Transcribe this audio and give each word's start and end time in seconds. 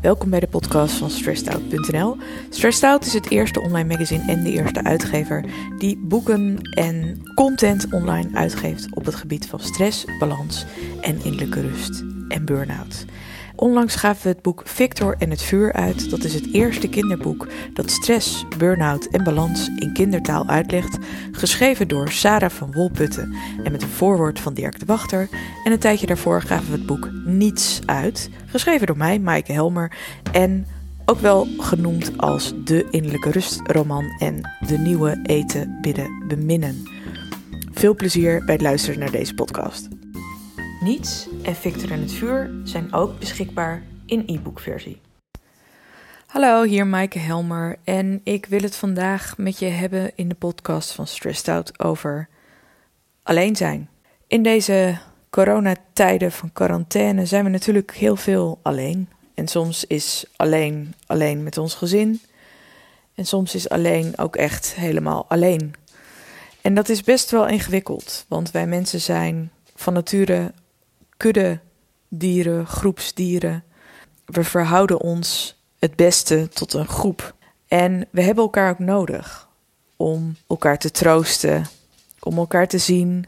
Welkom 0.00 0.30
bij 0.30 0.40
de 0.40 0.46
podcast 0.46 0.94
van 0.94 1.10
stressedout.nl. 1.10 2.16
Stressed 2.50 2.84
Out 2.84 3.06
is 3.06 3.12
het 3.12 3.30
eerste 3.30 3.60
online 3.60 3.88
magazine 3.88 4.32
en 4.32 4.42
de 4.42 4.50
eerste 4.50 4.84
uitgever 4.84 5.44
die 5.78 5.98
boeken 5.98 6.58
en 6.60 7.22
content 7.34 7.92
online 7.92 8.36
uitgeeft 8.36 8.94
op 8.94 9.04
het 9.04 9.14
gebied 9.14 9.46
van 9.46 9.60
stress, 9.60 10.04
balans 10.18 10.66
en 11.00 11.24
innerlijke 11.24 11.60
rust 11.60 12.04
en 12.28 12.44
burn-out. 12.44 13.04
Onlangs 13.56 13.94
gaven 13.94 14.22
we 14.22 14.28
het 14.28 14.42
boek 14.42 14.62
Victor 14.64 15.14
en 15.18 15.30
het 15.30 15.42
vuur 15.42 15.72
uit. 15.72 16.10
Dat 16.10 16.24
is 16.24 16.34
het 16.34 16.52
eerste 16.52 16.88
kinderboek 16.88 17.48
dat 17.72 17.90
stress, 17.90 18.44
burn-out 18.58 19.06
en 19.06 19.24
balans 19.24 19.70
in 19.76 19.92
kindertaal 19.92 20.46
uitlegt. 20.46 20.98
Geschreven 21.38 21.88
door 21.88 22.10
Sarah 22.10 22.50
van 22.50 22.72
Wolputten 22.72 23.34
en 23.64 23.72
met 23.72 23.82
een 23.82 23.88
voorwoord 23.88 24.40
van 24.40 24.54
Dirk 24.54 24.78
de 24.78 24.86
Wachter. 24.86 25.28
En 25.64 25.72
een 25.72 25.78
tijdje 25.78 26.06
daarvoor 26.06 26.42
gaven 26.42 26.70
we 26.70 26.76
het 26.76 26.86
boek 26.86 27.10
Niets 27.24 27.80
uit. 27.86 28.30
Geschreven 28.46 28.86
door 28.86 28.96
mij, 28.96 29.18
Maaike 29.18 29.52
Helmer. 29.52 29.96
En 30.32 30.66
ook 31.04 31.18
wel 31.18 31.48
genoemd 31.58 32.18
als 32.18 32.52
de 32.64 32.86
innerlijke 32.90 33.30
rustroman 33.30 34.04
en 34.18 34.50
de 34.66 34.78
nieuwe 34.78 35.18
eten, 35.22 35.78
bidden, 35.80 36.24
beminnen. 36.28 36.82
Veel 37.72 37.94
plezier 37.94 38.44
bij 38.44 38.54
het 38.54 38.62
luisteren 38.62 38.98
naar 38.98 39.10
deze 39.10 39.34
podcast. 39.34 39.88
Niets 40.80 41.28
en 41.42 41.54
Victor 41.54 41.90
en 41.90 42.00
het 42.00 42.12
Vuur 42.12 42.50
zijn 42.64 42.92
ook 42.92 43.18
beschikbaar 43.18 43.82
in 44.06 44.22
e-bookversie. 44.26 45.00
Hallo, 46.28 46.62
hier 46.62 46.86
Maaike 46.86 47.18
Helmer 47.18 47.76
en 47.84 48.20
ik 48.24 48.46
wil 48.46 48.60
het 48.60 48.76
vandaag 48.76 49.36
met 49.36 49.58
je 49.58 49.66
hebben 49.66 50.12
in 50.14 50.28
de 50.28 50.34
podcast 50.34 50.92
van 50.92 51.06
Stressed 51.06 51.48
Out 51.48 51.80
over 51.80 52.28
alleen 53.22 53.56
zijn. 53.56 53.88
In 54.26 54.42
deze 54.42 54.98
coronatijden 55.30 56.32
van 56.32 56.52
quarantaine 56.52 57.26
zijn 57.26 57.44
we 57.44 57.50
natuurlijk 57.50 57.94
heel 57.94 58.16
veel 58.16 58.58
alleen. 58.62 59.08
En 59.34 59.48
soms 59.48 59.84
is 59.84 60.24
alleen 60.36 60.94
alleen 61.06 61.42
met 61.42 61.58
ons 61.58 61.74
gezin. 61.74 62.20
En 63.14 63.26
soms 63.26 63.54
is 63.54 63.68
alleen 63.68 64.18
ook 64.18 64.36
echt 64.36 64.74
helemaal 64.74 65.24
alleen. 65.28 65.74
En 66.60 66.74
dat 66.74 66.88
is 66.88 67.02
best 67.02 67.30
wel 67.30 67.46
ingewikkeld, 67.46 68.24
want 68.28 68.50
wij 68.50 68.66
mensen 68.66 69.00
zijn 69.00 69.50
van 69.74 69.92
nature 69.92 70.52
kudde 71.16 71.60
dieren, 72.08 72.66
groepsdieren. 72.66 73.64
We 74.24 74.44
verhouden 74.44 75.00
ons 75.00 75.57
het 75.78 75.96
beste 75.96 76.48
tot 76.48 76.72
een 76.72 76.88
groep. 76.88 77.34
En 77.68 78.08
we 78.10 78.22
hebben 78.22 78.44
elkaar 78.44 78.70
ook 78.70 78.78
nodig 78.78 79.48
om 79.96 80.36
elkaar 80.46 80.78
te 80.78 80.90
troosten, 80.90 81.66
om 82.20 82.38
elkaar 82.38 82.68
te 82.68 82.78
zien, 82.78 83.26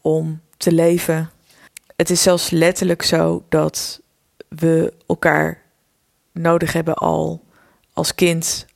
om 0.00 0.40
te 0.56 0.72
leven. 0.72 1.30
Het 1.96 2.10
is 2.10 2.22
zelfs 2.22 2.50
letterlijk 2.50 3.02
zo 3.02 3.44
dat 3.48 4.00
we 4.48 4.92
elkaar 5.06 5.62
nodig 6.32 6.72
hebben 6.72 6.94
al 6.94 7.44
als 7.92 8.14
kind, 8.14 8.66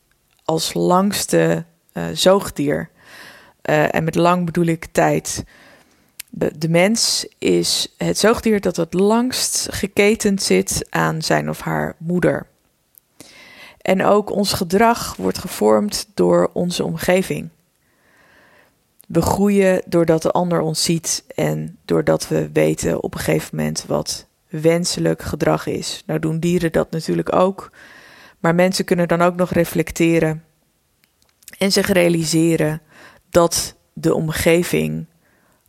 als 0.44 0.74
langste 0.74 1.64
uh, 1.92 2.04
zoogdier. 2.12 2.90
Uh, 3.62 3.94
en 3.94 4.04
met 4.04 4.14
lang 4.14 4.44
bedoel 4.44 4.66
ik 4.66 4.84
tijd. 4.84 5.44
De, 6.30 6.68
mens 6.68 7.26
is 7.38 7.94
het 7.96 8.18
zoogdier 8.18 8.60
dat 8.60 8.76
het 8.76 8.94
langst 8.94 9.66
geketend 9.70 10.42
zit 10.42 10.86
aan 10.90 11.22
zijn 11.22 11.48
of 11.48 11.60
haar 11.60 11.94
moeder. 11.98 12.46
En 13.90 14.04
ook 14.04 14.30
ons 14.30 14.52
gedrag 14.52 15.16
wordt 15.16 15.38
gevormd 15.38 16.08
door 16.14 16.50
onze 16.52 16.84
omgeving. 16.84 17.48
We 19.06 19.22
groeien 19.22 19.82
doordat 19.86 20.22
de 20.22 20.30
ander 20.30 20.60
ons 20.60 20.82
ziet 20.82 21.24
en 21.34 21.78
doordat 21.84 22.28
we 22.28 22.50
weten 22.52 23.02
op 23.02 23.14
een 23.14 23.20
gegeven 23.20 23.56
moment 23.56 23.84
wat 23.86 24.26
wenselijk 24.48 25.22
gedrag 25.22 25.66
is. 25.66 26.02
Nou 26.06 26.20
doen 26.20 26.38
dieren 26.38 26.72
dat 26.72 26.90
natuurlijk 26.90 27.34
ook, 27.34 27.70
maar 28.38 28.54
mensen 28.54 28.84
kunnen 28.84 29.08
dan 29.08 29.22
ook 29.22 29.36
nog 29.36 29.50
reflecteren 29.52 30.44
en 31.58 31.72
zich 31.72 31.88
realiseren 31.88 32.82
dat 33.30 33.74
de 33.92 34.14
omgeving 34.14 35.06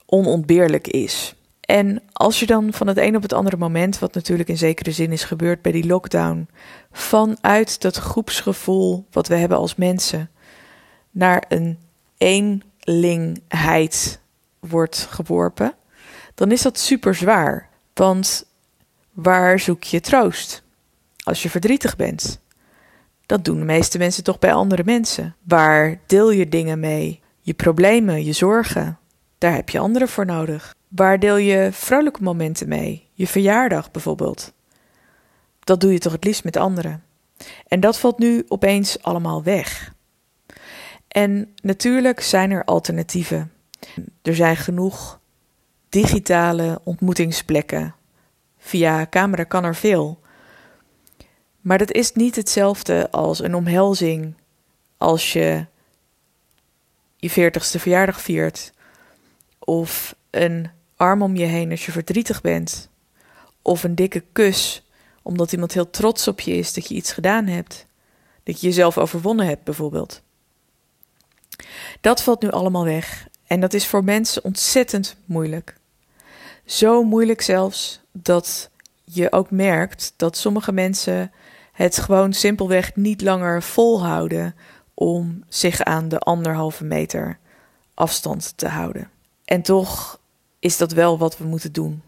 onontbeerlijk 0.06 0.88
is. 0.88 1.36
En 1.72 2.02
als 2.14 2.40
je 2.40 2.46
dan 2.46 2.74
van 2.74 2.88
het 2.88 2.98
een 2.98 3.16
op 3.16 3.22
het 3.22 3.34
andere 3.34 3.58
moment, 3.58 4.00
wat 4.00 4.14
natuurlijk 4.14 4.50
in 4.50 4.58
zekere 4.58 4.92
zin 4.92 5.12
is 5.12 5.24
gebeurd 5.24 5.62
bij 5.62 5.72
die 5.72 5.86
lockdown, 5.86 6.50
vanuit 6.92 7.82
dat 7.82 7.98
groepsgevoel 7.98 9.06
wat 9.12 9.28
we 9.28 9.36
hebben 9.36 9.58
als 9.58 9.76
mensen, 9.76 10.30
naar 11.12 11.46
een 11.48 11.80
eenlingheid 12.18 14.20
wordt 14.60 15.08
geworpen, 15.10 15.74
dan 16.36 16.52
is 16.52 16.62
dat 16.62 16.80
super 16.80 17.16
zwaar. 17.16 17.70
Want 17.94 18.46
waar 19.12 19.60
zoek 19.60 19.84
je 19.84 20.00
troost? 20.00 20.64
Als 21.24 21.44
je 21.44 21.50
verdrietig 21.50 21.96
bent. 21.96 22.40
Dat 23.26 23.46
doen 23.46 23.60
de 23.60 23.66
meeste 23.66 23.98
mensen 23.98 24.24
toch 24.24 24.40
bij 24.40 24.54
andere 24.54 24.84
mensen. 24.86 25.36
Waar 25.44 26.00
deel 26.06 26.32
je 26.32 26.50
dingen 26.50 26.80
mee? 26.80 27.22
Je 27.42 27.54
problemen, 27.54 28.24
je 28.24 28.34
zorgen, 28.34 29.00
daar 29.38 29.54
heb 29.54 29.70
je 29.70 29.80
anderen 29.80 30.08
voor 30.08 30.26
nodig. 30.26 30.74
Waar 30.96 31.20
deel 31.20 31.38
je 31.38 31.70
vrolijke 31.72 32.24
momenten 32.24 32.68
mee? 32.68 33.08
Je 33.14 33.28
verjaardag 33.28 33.92
bijvoorbeeld. 33.92 34.54
Dat 35.60 35.82
doe 35.82 35.92
je 35.92 36.00
toch 36.00 36.12
het 36.12 36.24
liefst 36.24 36.44
met 36.44 36.58
anderen. 36.58 37.04
En 37.68 37.80
dat 37.80 38.00
valt 38.00 38.20
nu 38.20 38.46
opeens 38.48 39.04
allemaal 39.04 39.44
weg. 39.44 39.94
En 41.08 41.54
natuurlijk 41.62 42.22
zijn 42.22 42.52
er 42.52 42.64
alternatieven. 42.64 43.52
Er 44.22 44.36
zijn 44.36 44.56
genoeg 44.56 45.20
digitale 45.90 46.82
ontmoetingsplekken. 46.84 47.96
Via 48.58 49.08
camera 49.10 49.44
kan 49.44 49.64
er 49.64 49.76
veel. 49.76 50.20
Maar 51.62 51.78
dat 51.78 51.92
is 51.92 52.12
niet 52.12 52.36
hetzelfde 52.36 53.12
als 53.12 53.40
een 53.40 53.56
omhelzing 53.56 54.34
als 54.98 55.34
je 55.34 55.66
je 57.16 57.30
veertigste 57.30 57.80
verjaardag 57.80 58.22
viert 58.22 58.74
of 59.60 60.16
een 60.30 60.70
arm 61.02 61.22
om 61.22 61.36
je 61.36 61.46
heen 61.46 61.72
als 61.72 61.86
je 61.86 61.92
verdrietig 61.92 62.42
bent. 62.42 62.90
Of 63.62 63.84
een 63.84 63.96
dikke 63.96 64.24
kus 64.32 64.84
omdat 65.22 65.52
iemand 65.52 65.74
heel 65.74 65.90
trots 65.90 66.28
op 66.28 66.40
je 66.40 66.52
is 66.52 66.74
dat 66.74 66.88
je 66.88 66.96
iets 66.96 67.12
gedaan 67.12 67.46
hebt. 67.46 67.86
Dat 68.44 68.62
je 68.62 68.68
jezelf 68.68 68.98
overwonnen 68.98 69.46
hebt, 69.46 69.64
bijvoorbeeld. 69.64 70.22
Dat 72.02 72.24
valt 72.24 72.42
nu 72.42 72.50
allemaal 72.50 72.84
weg. 72.84 73.28
En 73.48 73.60
dat 73.60 73.74
is 73.74 73.88
voor 73.88 74.04
mensen 74.04 74.44
ontzettend 74.44 75.16
moeilijk. 75.26 75.78
Zo 76.66 77.04
moeilijk 77.04 77.42
zelfs 77.42 78.00
dat 78.12 78.70
je 79.04 79.32
ook 79.32 79.52
merkt 79.52 80.14
dat 80.18 80.38
sommige 80.38 80.72
mensen 80.72 81.32
het 81.72 81.98
gewoon 81.98 82.34
simpelweg 82.34 82.96
niet 82.96 83.22
langer 83.22 83.64
volhouden 83.64 84.56
om 84.94 85.44
zich 85.48 85.82
aan 85.82 86.10
de 86.10 86.20
anderhalve 86.20 86.84
meter 86.84 87.40
afstand 87.94 88.54
te 88.56 88.68
houden. 88.68 89.10
En 89.46 89.62
toch 89.62 90.21
is 90.62 90.78
dat 90.78 90.92
wel 90.92 91.18
wat 91.18 91.38
we 91.38 91.44
moeten 91.44 91.72
doen. 91.72 92.02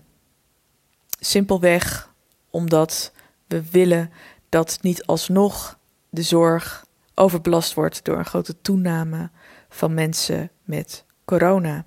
Simpelweg 1.20 2.12
omdat 2.50 3.12
we 3.48 3.70
willen 3.72 4.12
dat 4.50 4.78
niet 4.82 5.06
alsnog 5.06 5.78
de 6.10 6.22
zorg 6.22 6.86
overbelast 7.14 7.74
wordt 7.74 8.04
door 8.06 8.18
een 8.18 8.26
grote 8.26 8.62
toename 8.62 9.30
van 9.70 9.94
mensen 9.94 10.50
met 10.64 11.06
corona. 11.26 11.86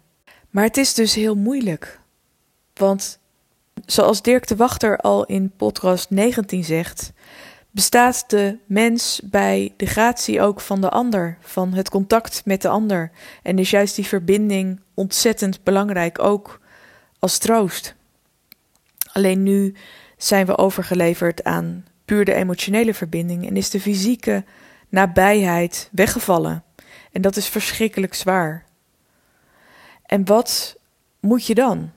Maar 0.50 0.64
het 0.64 0.76
is 0.76 0.94
dus 0.94 1.14
heel 1.14 1.34
moeilijk. 1.34 2.00
Want 2.74 3.18
zoals 3.84 4.22
Dirk 4.22 4.46
de 4.46 4.56
Wachter 4.56 4.98
al 4.98 5.24
in 5.24 5.52
podcast 5.56 6.10
19 6.10 6.64
zegt, 6.64 7.12
bestaat 7.76 8.24
de 8.26 8.58
mens 8.66 9.20
bij 9.24 9.74
de 9.76 9.86
gratie 9.86 10.40
ook 10.40 10.60
van 10.60 10.80
de 10.80 10.90
ander, 10.90 11.38
van 11.40 11.74
het 11.74 11.88
contact 11.88 12.42
met 12.44 12.62
de 12.62 12.68
ander. 12.68 13.10
En 13.42 13.58
is 13.58 13.70
juist 13.70 13.96
die 13.96 14.06
verbinding 14.06 14.80
ontzettend 14.94 15.64
belangrijk, 15.64 16.18
ook 16.18 16.60
als 17.18 17.38
troost. 17.38 17.94
Alleen 19.12 19.42
nu 19.42 19.74
zijn 20.16 20.46
we 20.46 20.58
overgeleverd 20.58 21.44
aan 21.44 21.84
puur 22.04 22.24
de 22.24 22.34
emotionele 22.34 22.94
verbinding 22.94 23.46
en 23.46 23.56
is 23.56 23.70
de 23.70 23.80
fysieke 23.80 24.44
nabijheid 24.88 25.88
weggevallen. 25.92 26.64
En 27.12 27.20
dat 27.20 27.36
is 27.36 27.48
verschrikkelijk 27.48 28.14
zwaar. 28.14 28.64
En 30.02 30.24
wat 30.24 30.76
moet 31.20 31.46
je 31.46 31.54
dan? 31.54 31.90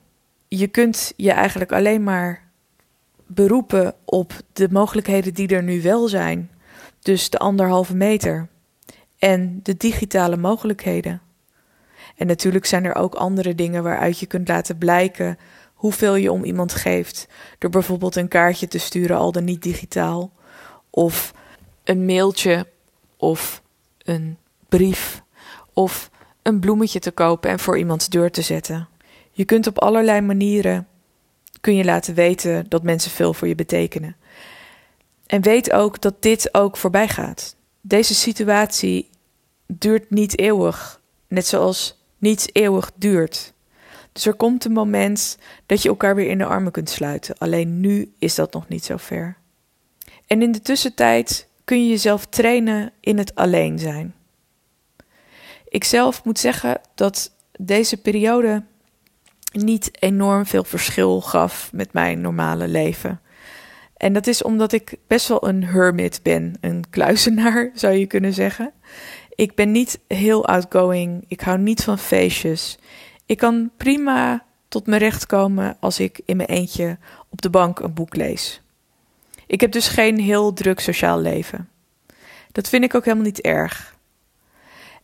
Je 0.48 0.68
kunt 0.68 1.14
je 1.16 1.32
eigenlijk 1.32 1.72
alleen 1.72 2.04
maar 2.04 2.49
beroepen 3.30 3.94
op 4.06 4.34
de 4.54 4.68
mogelijkheden 4.72 5.34
die 5.34 5.48
er 5.48 5.64
nu 5.64 5.82
wel 5.82 6.08
zijn. 6.08 6.52
Dus 7.00 7.30
de 7.30 7.38
anderhalve 7.38 7.96
meter 7.96 8.48
en 9.18 9.60
de 9.64 9.78
digitale 9.78 10.38
mogelijkheden. 10.38 11.22
En 12.16 12.28
natuurlijk 12.28 12.66
zijn 12.66 12.86
er 12.86 12.96
ook 12.96 13.16
andere 13.16 13.56
dingen 13.56 13.84
waaruit 13.84 14.20
je 14.20 14.26
kunt 14.26 14.48
laten 14.48 14.78
blijken 14.78 15.38
hoeveel 15.74 16.16
je 16.16 16.32
om 16.32 16.44
iemand 16.44 16.74
geeft. 16.74 17.28
Door 17.58 17.70
bijvoorbeeld 17.70 18.16
een 18.16 18.28
kaartje 18.28 18.68
te 18.68 18.78
sturen, 18.78 19.18
al 19.18 19.32
dan 19.32 19.44
niet 19.44 19.64
digitaal. 19.64 20.32
Of 20.90 21.34
een 21.84 22.06
mailtje 22.06 22.68
of 23.18 23.62
een 23.98 24.38
brief. 24.70 25.22
Of 25.74 26.10
een 26.42 26.60
bloemetje 26.60 27.00
te 27.00 27.12
kopen 27.12 27.50
en 27.50 27.60
voor 27.60 27.78
iemands 27.78 28.10
deur 28.10 28.32
te 28.32 28.42
zetten. 28.42 28.88
Je 29.32 29.46
kunt 29.46 29.68
op 29.68 29.80
allerlei 29.80 30.22
manieren 30.22 30.88
kun 31.62 31.76
je 31.76 31.84
laten 31.84 32.14
weten 32.14 32.66
dat 32.70 32.84
mensen 32.84 33.12
veel 33.12 33.34
voor 33.34 33.48
je 33.48 33.56
betekenen. 33.56 34.16
En 35.26 35.42
weet 35.42 35.72
ook 35.72 36.02
dat 36.02 36.22
dit 36.22 36.54
ook 36.54 36.78
voorbij 36.78 37.08
gaat. 37.08 37.56
Deze 37.82 38.16
situatie 38.16 39.10
duurt 39.68 40.10
niet 40.10 40.40
eeuwig, 40.40 41.02
net 41.28 41.48
zoals 41.48 42.04
niets 42.18 42.48
eeuwig 42.52 42.92
duurt. 42.96 43.54
Dus 44.12 44.26
er 44.26 44.34
komt 44.34 44.66
een 44.66 44.72
moment 44.72 45.38
dat 45.66 45.82
je 45.82 45.90
elkaar 45.90 46.16
weer 46.16 46.30
in 46.30 46.38
de 46.38 46.46
armen 46.46 46.72
kunt 46.72 46.90
sluiten. 46.90 47.38
Alleen 47.38 47.80
nu 47.80 48.14
is 48.20 48.36
dat 48.36 48.54
nog 48.54 48.68
niet 48.68 48.86
zo 48.86 48.98
ver. 48.98 49.38
En 50.28 50.42
in 50.42 50.52
de 50.52 50.62
tussentijd 50.62 51.48
kun 51.64 51.84
je 51.84 51.90
jezelf 51.90 52.26
trainen 52.26 52.92
in 53.00 53.18
het 53.18 53.36
alleen 53.36 53.80
zijn. 53.80 54.16
Ik 55.68 55.84
zelf 55.84 56.24
moet 56.24 56.40
zeggen 56.40 56.82
dat 56.96 57.32
deze 57.52 57.98
periode 57.98 58.64
niet 59.52 59.92
enorm 60.00 60.46
veel 60.46 60.64
verschil 60.64 61.22
gaf 61.22 61.70
met 61.74 61.94
mijn 61.94 62.22
normale 62.22 62.68
leven. 62.68 63.22
En 63.98 64.14
dat 64.14 64.28
is 64.28 64.44
omdat 64.44 64.72
ik 64.72 64.96
best 65.08 65.28
wel 65.28 65.48
een 65.48 65.64
hermit 65.64 66.20
ben, 66.24 66.56
een 66.62 66.84
kluizenaar 66.90 67.72
zou 67.74 67.94
je 67.94 68.06
kunnen 68.06 68.34
zeggen. 68.34 68.72
Ik 69.36 69.56
ben 69.56 69.72
niet 69.72 70.00
heel 70.08 70.46
outgoing, 70.46 71.26
ik 71.28 71.42
hou 71.42 71.58
niet 71.58 71.84
van 71.84 72.00
feestjes. 72.00 72.78
Ik 73.26 73.38
kan 73.38 73.72
prima 73.78 74.46
tot 74.68 74.88
mijn 74.88 75.02
recht 75.02 75.26
komen 75.26 75.78
als 75.80 76.00
ik 76.00 76.22
in 76.26 76.38
mijn 76.38 76.50
eentje 76.50 76.98
op 77.30 77.42
de 77.42 77.50
bank 77.50 77.80
een 77.80 77.94
boek 77.94 78.16
lees. 78.16 78.62
Ik 79.48 79.62
heb 79.62 79.72
dus 79.72 79.88
geen 79.88 80.20
heel 80.20 80.54
druk 80.54 80.80
sociaal 80.80 81.20
leven. 81.20 81.70
Dat 82.52 82.70
vind 82.70 82.84
ik 82.84 82.96
ook 82.96 83.06
helemaal 83.06 83.26
niet 83.26 83.42
erg. 83.42 83.98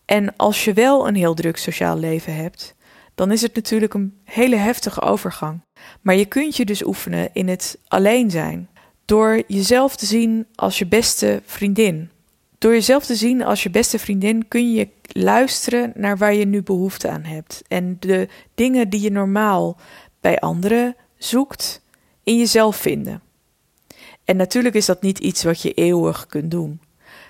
En 0.05 0.35
als 0.35 0.63
je 0.63 0.73
wel 0.73 1.07
een 1.07 1.15
heel 1.15 1.33
druk 1.33 1.57
sociaal 1.57 1.97
leven 1.97 2.35
hebt, 2.35 2.75
dan 3.15 3.31
is 3.31 3.41
het 3.41 3.55
natuurlijk 3.55 3.93
een 3.93 4.17
hele 4.23 4.55
heftige 4.55 5.01
overgang. 5.01 5.61
Maar 6.01 6.15
je 6.15 6.25
kunt 6.25 6.55
je 6.55 6.65
dus 6.65 6.85
oefenen 6.85 7.29
in 7.33 7.47
het 7.47 7.77
alleen 7.87 8.31
zijn. 8.31 8.69
Door 9.05 9.43
jezelf 9.47 9.95
te 9.95 10.05
zien 10.05 10.47
als 10.55 10.79
je 10.79 10.87
beste 10.87 11.41
vriendin. 11.45 12.09
Door 12.57 12.71
jezelf 12.71 13.05
te 13.05 13.15
zien 13.15 13.43
als 13.43 13.63
je 13.63 13.69
beste 13.69 13.99
vriendin 13.99 14.47
kun 14.47 14.73
je 14.73 14.89
luisteren 15.01 15.91
naar 15.95 16.17
waar 16.17 16.33
je 16.33 16.45
nu 16.45 16.63
behoefte 16.63 17.09
aan 17.09 17.23
hebt. 17.23 17.61
En 17.67 17.97
de 17.99 18.27
dingen 18.55 18.89
die 18.89 19.01
je 19.01 19.11
normaal 19.11 19.77
bij 20.21 20.39
anderen 20.39 20.95
zoekt, 21.17 21.81
in 22.23 22.37
jezelf 22.37 22.75
vinden. 22.75 23.21
En 24.23 24.37
natuurlijk 24.37 24.75
is 24.75 24.85
dat 24.85 25.01
niet 25.01 25.19
iets 25.19 25.43
wat 25.43 25.61
je 25.61 25.73
eeuwig 25.73 26.27
kunt 26.27 26.51
doen. 26.51 26.81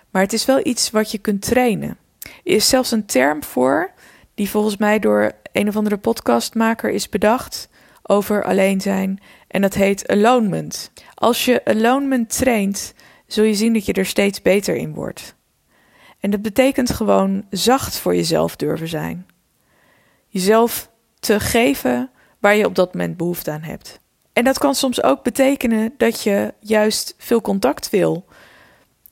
Maar 0.09 0.21
het 0.21 0.33
is 0.33 0.45
wel 0.45 0.59
iets 0.63 0.89
wat 0.89 1.11
je 1.11 1.17
kunt 1.17 1.41
trainen. 1.41 1.97
Er 2.19 2.31
is 2.43 2.69
zelfs 2.69 2.91
een 2.91 3.05
term 3.05 3.43
voor, 3.43 3.91
die 4.35 4.49
volgens 4.49 4.77
mij 4.77 4.99
door 4.99 5.31
een 5.51 5.67
of 5.67 5.75
andere 5.75 5.97
podcastmaker 5.97 6.89
is 6.89 7.09
bedacht 7.09 7.69
over 8.01 8.43
alleen 8.43 8.81
zijn. 8.81 9.19
En 9.47 9.61
dat 9.61 9.73
heet 9.73 10.07
alonement. 10.07 10.91
Als 11.13 11.45
je 11.45 11.65
alonement 11.65 12.37
traint, 12.37 12.93
zul 13.27 13.43
je 13.43 13.55
zien 13.55 13.73
dat 13.73 13.85
je 13.85 13.93
er 13.93 14.05
steeds 14.05 14.41
beter 14.41 14.75
in 14.75 14.93
wordt. 14.93 15.35
En 16.19 16.29
dat 16.31 16.41
betekent 16.41 16.89
gewoon 16.89 17.45
zacht 17.49 17.97
voor 17.97 18.15
jezelf 18.15 18.55
durven 18.55 18.87
zijn. 18.87 19.25
Jezelf 20.27 20.89
te 21.19 21.39
geven 21.39 22.09
waar 22.39 22.55
je 22.55 22.65
op 22.65 22.75
dat 22.75 22.93
moment 22.93 23.17
behoefte 23.17 23.51
aan 23.51 23.61
hebt. 23.61 23.99
En 24.33 24.43
dat 24.43 24.57
kan 24.57 24.75
soms 24.75 25.03
ook 25.03 25.23
betekenen 25.23 25.93
dat 25.97 26.21
je 26.21 26.53
juist 26.59 27.15
veel 27.17 27.41
contact 27.41 27.89
wil. 27.89 28.25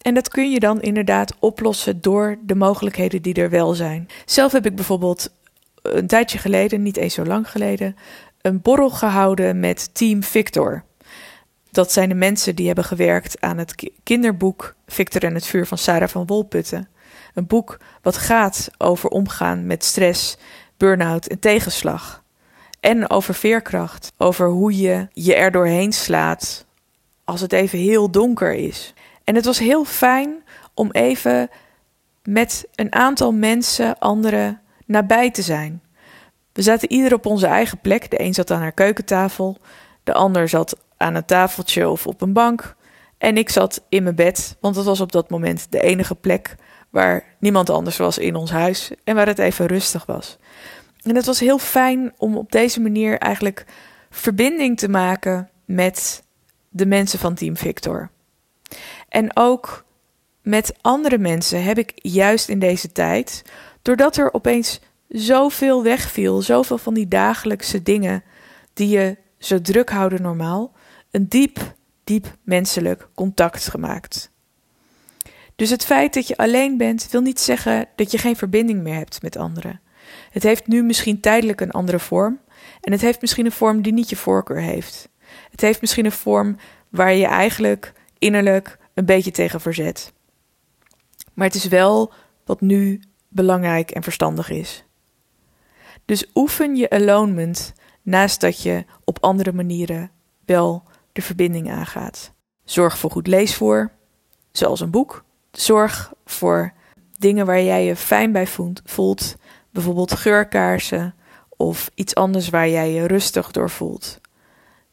En 0.03 0.13
dat 0.13 0.29
kun 0.29 0.51
je 0.51 0.59
dan 0.59 0.81
inderdaad 0.81 1.35
oplossen 1.39 2.01
door 2.01 2.38
de 2.41 2.55
mogelijkheden 2.55 3.21
die 3.21 3.33
er 3.33 3.50
wel 3.50 3.73
zijn. 3.73 4.07
Zelf 4.25 4.51
heb 4.51 4.65
ik 4.65 4.75
bijvoorbeeld 4.75 5.29
een 5.81 6.07
tijdje 6.07 6.38
geleden, 6.38 6.81
niet 6.81 6.97
eens 6.97 7.13
zo 7.13 7.25
lang 7.25 7.50
geleden, 7.50 7.95
een 8.41 8.61
borrel 8.61 8.89
gehouden 8.89 9.59
met 9.59 9.89
Team 9.94 10.23
Victor. 10.23 10.83
Dat 11.71 11.91
zijn 11.91 12.09
de 12.09 12.15
mensen 12.15 12.55
die 12.55 12.65
hebben 12.65 12.83
gewerkt 12.83 13.41
aan 13.41 13.57
het 13.57 13.91
kinderboek 14.03 14.75
Victor 14.88 15.23
en 15.23 15.33
het 15.33 15.45
vuur 15.45 15.67
van 15.67 15.77
Sarah 15.77 16.09
van 16.09 16.25
Wolputten. 16.25 16.88
Een 17.33 17.47
boek 17.47 17.77
wat 18.01 18.17
gaat 18.17 18.69
over 18.77 19.09
omgaan 19.09 19.65
met 19.65 19.83
stress, 19.83 20.38
burn-out 20.77 21.25
en 21.25 21.39
tegenslag. 21.39 22.23
En 22.79 23.09
over 23.09 23.33
veerkracht, 23.33 24.11
over 24.17 24.47
hoe 24.47 24.77
je 24.77 25.07
je 25.13 25.35
er 25.35 25.51
doorheen 25.51 25.94
slaat 25.94 26.65
als 27.23 27.41
het 27.41 27.53
even 27.53 27.79
heel 27.79 28.11
donker 28.11 28.53
is. 28.53 28.93
En 29.23 29.35
het 29.35 29.45
was 29.45 29.59
heel 29.59 29.85
fijn 29.85 30.43
om 30.73 30.91
even 30.91 31.49
met 32.23 32.67
een 32.75 32.93
aantal 32.93 33.31
mensen, 33.31 33.99
anderen, 33.99 34.61
nabij 34.85 35.31
te 35.31 35.41
zijn. 35.41 35.81
We 36.53 36.61
zaten 36.61 36.91
ieder 36.91 37.13
op 37.13 37.25
onze 37.25 37.47
eigen 37.47 37.79
plek. 37.79 38.09
De 38.11 38.21
een 38.21 38.33
zat 38.33 38.51
aan 38.51 38.61
haar 38.61 38.71
keukentafel, 38.71 39.57
de 40.03 40.13
ander 40.13 40.49
zat 40.49 40.77
aan 40.97 41.15
een 41.15 41.25
tafeltje 41.25 41.89
of 41.89 42.07
op 42.07 42.21
een 42.21 42.33
bank. 42.33 42.75
En 43.17 43.37
ik 43.37 43.49
zat 43.49 43.83
in 43.89 44.03
mijn 44.03 44.15
bed, 44.15 44.57
want 44.59 44.75
dat 44.75 44.85
was 44.85 45.01
op 45.01 45.11
dat 45.11 45.29
moment 45.29 45.67
de 45.69 45.81
enige 45.81 46.15
plek 46.15 46.55
waar 46.89 47.23
niemand 47.39 47.69
anders 47.69 47.97
was 47.97 48.17
in 48.17 48.35
ons 48.35 48.51
huis 48.51 48.91
en 49.03 49.15
waar 49.15 49.27
het 49.27 49.39
even 49.39 49.65
rustig 49.65 50.05
was. 50.05 50.37
En 51.03 51.15
het 51.15 51.25
was 51.25 51.39
heel 51.39 51.57
fijn 51.57 52.13
om 52.17 52.37
op 52.37 52.51
deze 52.51 52.81
manier 52.81 53.17
eigenlijk 53.17 53.65
verbinding 54.09 54.77
te 54.77 54.89
maken 54.89 55.49
met 55.65 56.23
de 56.69 56.85
mensen 56.85 57.19
van 57.19 57.33
Team 57.33 57.57
Victor. 57.57 58.09
En 59.13 59.31
ook 59.33 59.86
met 60.42 60.74
andere 60.81 61.18
mensen 61.18 61.63
heb 61.63 61.77
ik 61.77 61.92
juist 61.95 62.50
in 62.50 62.60
deze 62.60 62.92
tijd, 62.92 63.44
doordat 63.81 64.18
er 64.18 64.33
opeens 64.33 64.80
zoveel 65.07 65.83
wegviel, 65.83 66.42
zoveel 66.42 66.77
van 66.77 66.94
die 66.94 67.07
dagelijkse 67.07 67.83
dingen 67.83 68.24
die 68.74 68.88
je 68.88 69.18
zo 69.38 69.62
druk 69.62 69.89
houden 69.89 70.21
normaal, 70.21 70.71
een 71.12 71.27
diep, 71.27 71.75
diep 72.04 72.36
menselijk 72.44 73.07
contact 73.15 73.68
gemaakt. 73.68 74.31
Dus 75.56 75.69
het 75.69 75.86
feit 75.86 76.13
dat 76.13 76.27
je 76.27 76.38
alleen 76.38 76.77
bent, 76.77 77.07
wil 77.12 77.21
niet 77.21 77.39
zeggen 77.39 77.86
dat 77.95 78.12
je 78.12 78.18
geen 78.18 78.36
verbinding 78.36 78.81
meer 78.81 78.95
hebt 78.95 79.21
met 79.21 79.38
anderen. 79.38 79.81
Het 80.30 80.44
heeft 80.44 80.68
nu 80.68 80.83
misschien 80.83 81.19
tijdelijk 81.19 81.62
een 81.62 81.71
andere 81.71 82.00
vorm. 82.00 82.39
En 82.81 82.92
het 82.92 83.01
heeft 83.01 83.21
misschien 83.21 83.45
een 83.45 83.51
vorm 83.51 83.81
die 83.81 83.94
niet 83.94 84.09
je 84.09 84.16
voorkeur 84.16 84.62
heeft. 84.62 85.09
Het 85.51 85.62
heeft 85.62 85.81
misschien 85.81 86.06
een 86.06 86.12
vorm 86.12 86.57
waar 86.89 87.13
je 87.13 87.25
eigenlijk 87.25 87.94
innerlijk 88.19 88.81
een 88.94 89.06
beetje 89.06 89.31
tegen 89.31 89.62
verzet. 89.62 90.13
Maar 91.34 91.48
het 91.48 91.56
is 91.56 91.68
wel 91.68 92.13
wat 92.45 92.62
nu 92.62 93.01
belangrijk 93.28 93.92
en 93.92 94.04
verstandig 94.04 94.50
is. 94.50 94.84
Dus 96.06 96.25
oefen 96.36 96.75
je 96.75 96.90
alonement 96.90 97.74
naast 98.01 98.42
dat 98.42 98.62
je 98.62 98.86
op 99.04 99.24
andere 99.24 99.54
manieren 99.54 100.12
wel 100.45 100.84
de 101.12 101.22
verbinding 101.22 101.72
aangaat. 101.72 102.34
Zorg 102.63 102.98
voor 102.98 103.12
goed 103.12 103.28
leesvoer, 103.28 103.92
zoals 104.51 104.80
een 104.80 104.92
boek. 104.92 105.24
Zorg 105.52 106.14
voor 106.26 106.73
dingen 107.18 107.45
waar 107.45 107.62
jij 107.62 107.85
je 107.85 107.95
fijn 107.95 108.31
bij 108.31 108.47
voelt, 108.83 109.35
bijvoorbeeld 109.71 110.14
geurkaarsen 110.14 111.16
of 111.50 111.92
iets 111.95 112.16
anders 112.16 112.50
waar 112.50 112.69
jij 112.69 112.92
je 112.92 113.07
rustig 113.07 113.52
door 113.52 113.69
voelt. 113.69 114.21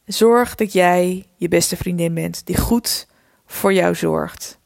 Zorg 0.05 0.55
dat 0.55 0.73
jij 0.73 1.25
je 1.35 1.47
beste 1.47 1.77
vriendin 1.77 2.13
bent 2.13 2.45
die 2.45 2.57
goed 2.57 3.07
voor 3.51 3.73
jou 3.73 3.95
zorgt. 3.95 4.59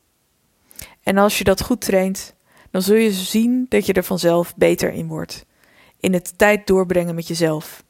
En 1.03 1.17
als 1.17 1.37
je 1.37 1.43
dat 1.43 1.61
goed 1.61 1.81
traint, 1.81 2.35
dan 2.71 2.81
zul 2.81 2.95
je 2.95 3.11
zien 3.11 3.65
dat 3.69 3.85
je 3.85 3.93
er 3.93 4.03
vanzelf 4.03 4.55
beter 4.55 4.91
in 4.91 5.07
wordt. 5.07 5.45
In 5.99 6.13
het 6.13 6.37
tijd 6.37 6.67
doorbrengen 6.67 7.15
met 7.15 7.27
jezelf. 7.27 7.83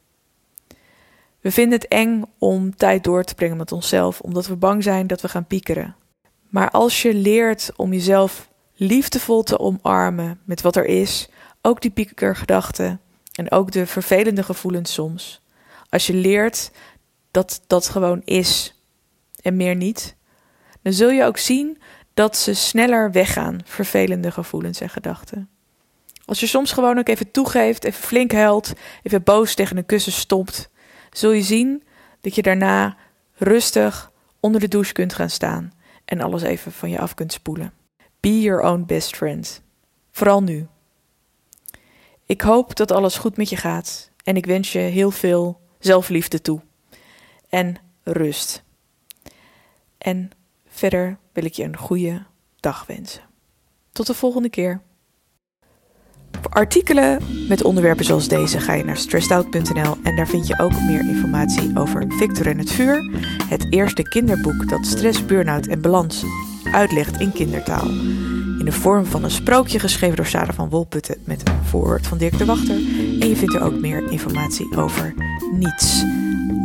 We 1.40 1.50
vinden 1.50 1.78
het 1.78 1.88
eng 1.88 2.22
om 2.38 2.76
tijd 2.76 3.04
door 3.04 3.24
te 3.24 3.34
brengen 3.34 3.56
met 3.56 3.72
onszelf, 3.72 4.20
omdat 4.20 4.46
we 4.46 4.56
bang 4.56 4.82
zijn 4.82 5.06
dat 5.06 5.20
we 5.20 5.28
gaan 5.28 5.46
piekeren. 5.46 5.96
Maar 6.48 6.70
als 6.70 7.02
je 7.02 7.14
leert 7.14 7.70
om 7.76 7.92
jezelf 7.92 8.48
liefdevol 8.74 9.42
te 9.42 9.58
omarmen 9.58 10.40
met 10.44 10.60
wat 10.60 10.76
er 10.76 10.86
is, 10.86 11.28
ook 11.62 11.80
die 11.80 11.90
piekergedachten 11.90 13.00
en 13.32 13.50
ook 13.50 13.72
de 13.72 13.86
vervelende 13.86 14.42
gevoelens 14.42 14.92
soms. 14.92 15.42
Als 15.88 16.06
je 16.06 16.14
leert 16.14 16.70
dat 17.30 17.62
dat 17.66 17.88
gewoon 17.88 18.22
is 18.24 18.80
en 19.42 19.56
meer 19.56 19.76
niet, 19.76 20.15
dan 20.86 20.94
zul 20.94 21.10
je 21.10 21.24
ook 21.24 21.38
zien 21.38 21.78
dat 22.14 22.36
ze 22.36 22.54
sneller 22.54 23.12
weggaan, 23.12 23.60
vervelende 23.64 24.30
gevoelens 24.30 24.80
en 24.80 24.88
gedachten. 24.88 25.48
Als 26.24 26.40
je 26.40 26.46
soms 26.46 26.72
gewoon 26.72 26.98
ook 26.98 27.08
even 27.08 27.30
toegeeft, 27.30 27.84
even 27.84 28.02
flink 28.02 28.32
huilt, 28.32 28.72
even 29.02 29.22
boos 29.22 29.54
tegen 29.54 29.76
een 29.76 29.86
kussen 29.86 30.12
stopt, 30.12 30.70
zul 31.10 31.30
je 31.30 31.42
zien 31.42 31.82
dat 32.20 32.34
je 32.34 32.42
daarna 32.42 32.96
rustig 33.34 34.10
onder 34.40 34.60
de 34.60 34.68
douche 34.68 34.92
kunt 34.92 35.14
gaan 35.14 35.30
staan 35.30 35.72
en 36.04 36.20
alles 36.20 36.42
even 36.42 36.72
van 36.72 36.90
je 36.90 36.98
af 36.98 37.14
kunt 37.14 37.32
spoelen. 37.32 37.72
Be 38.20 38.40
your 38.40 38.62
own 38.62 38.84
best 38.86 39.16
friend. 39.16 39.62
Vooral 40.10 40.42
nu. 40.42 40.66
Ik 42.26 42.40
hoop 42.40 42.76
dat 42.76 42.90
alles 42.90 43.16
goed 43.16 43.36
met 43.36 43.48
je 43.48 43.56
gaat 43.56 44.10
en 44.24 44.36
ik 44.36 44.46
wens 44.46 44.72
je 44.72 44.78
heel 44.78 45.10
veel 45.10 45.60
zelfliefde 45.78 46.40
toe 46.40 46.60
en 47.48 47.76
rust. 48.02 48.64
En 49.98 50.30
verder 50.76 51.18
wil 51.32 51.44
ik 51.44 51.52
je 51.52 51.64
een 51.64 51.76
goede 51.76 52.22
dag 52.60 52.86
wensen. 52.86 53.22
Tot 53.92 54.06
de 54.06 54.14
volgende 54.14 54.50
keer. 54.50 54.80
Voor 56.40 56.50
artikelen 56.50 57.22
met 57.48 57.62
onderwerpen 57.62 58.04
zoals 58.04 58.28
deze 58.28 58.60
ga 58.60 58.72
je 58.72 58.84
naar 58.84 58.96
stressedout.nl 58.96 59.96
en 60.02 60.16
daar 60.16 60.28
vind 60.28 60.46
je 60.46 60.58
ook 60.58 60.80
meer 60.80 61.08
informatie 61.08 61.78
over 61.78 62.04
Victor 62.08 62.46
en 62.46 62.58
het 62.58 62.70
vuur, 62.70 63.10
het 63.48 63.72
eerste 63.72 64.02
kinderboek 64.02 64.68
dat 64.68 64.86
stress, 64.86 65.24
burn-out 65.24 65.66
en 65.66 65.80
balans 65.80 66.24
uitlegt 66.72 67.20
in 67.20 67.32
kindertaal. 67.32 67.88
In 68.58 68.64
de 68.64 68.72
vorm 68.72 69.04
van 69.04 69.24
een 69.24 69.30
sprookje 69.30 69.78
geschreven 69.78 70.16
door 70.16 70.26
Sarah 70.26 70.54
van 70.54 70.68
Wolputten 70.68 71.22
met 71.24 71.48
een 71.48 71.64
voorwoord 71.64 72.06
van 72.06 72.18
Dirk 72.18 72.38
de 72.38 72.44
Wachter. 72.44 72.76
En 73.20 73.28
je 73.28 73.36
vindt 73.36 73.54
er 73.54 73.62
ook 73.62 73.80
meer 73.80 74.10
informatie 74.10 74.76
over 74.76 75.14
niets. 75.52 76.04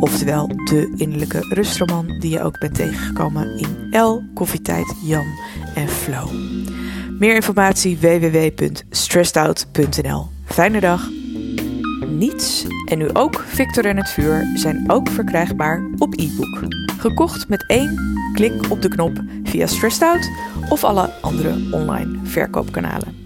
Oftewel 0.02 0.46
de 0.46 0.92
innerlijke 0.96 1.46
rustroman 1.48 2.18
die 2.18 2.30
je 2.30 2.42
ook 2.42 2.58
bent 2.58 2.74
tegengekomen 2.74 3.58
in 3.58 3.88
L, 3.90 4.22
Koffietijd, 4.34 4.94
Jan 5.02 5.26
en 5.74 5.88
Flow. 5.88 6.30
Meer 7.18 7.34
informatie 7.34 7.98
www.stressedout.nl. 7.98 10.26
Fijne 10.44 10.80
dag. 10.80 11.08
Niets 12.08 12.66
en 12.86 12.98
nu 12.98 13.08
ook 13.12 13.44
Victor 13.46 13.84
en 13.84 13.96
het 13.96 14.10
Vuur 14.10 14.50
zijn 14.54 14.90
ook 14.90 15.08
verkrijgbaar 15.08 15.82
op 15.98 16.14
e-book. 16.14 16.62
Gekocht 16.98 17.48
met 17.48 17.64
één 17.66 18.20
klik 18.34 18.70
op 18.70 18.82
de 18.82 18.88
knop 18.88 19.22
via 19.44 19.66
Stressed 19.66 20.02
Out 20.02 20.30
of 20.68 20.84
alle 20.84 21.10
andere 21.20 21.68
online 21.70 22.18
verkoopkanalen. 22.22 23.21